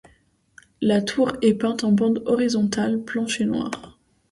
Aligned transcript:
La 0.81 1.03
tour 1.03 1.33
est 1.43 1.53
peinte 1.53 1.83
en 1.83 1.91
bandes 1.91 2.23
horizontales 2.25 2.97
blanches 2.97 3.39
et 3.39 3.45
noires. 3.45 3.99